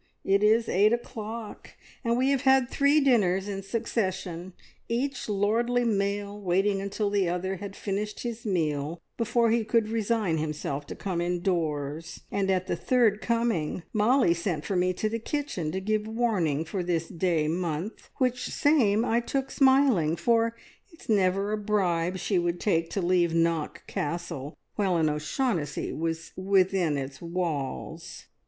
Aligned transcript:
It 0.25 0.41
is 0.41 0.67
eight 0.67 0.93
o'clock, 0.93 1.75
and 2.03 2.17
we 2.17 2.29
have 2.31 2.41
had 2.41 2.67
three 2.69 3.01
dinners 3.01 3.47
in 3.47 3.61
succession, 3.61 4.53
each 4.89 5.29
lordly 5.29 5.83
male 5.83 6.41
waiting 6.41 6.81
until 6.81 7.11
the 7.11 7.29
other 7.29 7.57
had 7.57 7.75
finished 7.75 8.21
his 8.21 8.43
meal 8.43 8.99
before 9.15 9.51
he 9.51 9.63
could 9.63 9.89
resign 9.89 10.39
himself 10.39 10.87
to 10.87 10.95
come 10.95 11.21
indoors, 11.21 12.21
and 12.31 12.49
at 12.49 12.65
the 12.65 12.75
third 12.75 13.21
coming 13.21 13.83
Molly 13.93 14.33
sent 14.33 14.65
for 14.65 14.75
me 14.75 14.91
to 14.93 15.07
the 15.07 15.19
kitchen 15.19 15.71
to 15.71 15.79
give 15.79 16.07
warning 16.07 16.65
for 16.65 16.81
this 16.81 17.07
day 17.07 17.47
month, 17.47 18.09
which 18.15 18.47
same 18.47 19.05
I 19.05 19.19
took 19.19 19.51
smiling, 19.51 20.15
for 20.15 20.55
it's 20.91 21.09
never 21.09 21.51
a 21.51 21.57
bribe 21.59 22.17
she 22.17 22.39
would 22.39 22.59
take 22.59 22.89
to 22.89 23.03
leave 23.03 23.35
Knock 23.35 23.85
Castle 23.85 24.57
while 24.77 24.97
an 24.97 25.09
O'Shaughnessy 25.11 25.93
was 25.93 26.31
within 26.35 26.97
its 26.97 27.21
walls. 27.21 28.25